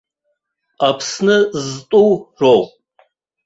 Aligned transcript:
Аԥсны 0.87 1.37
зтәу 1.65 2.09
роуп. 2.39 2.69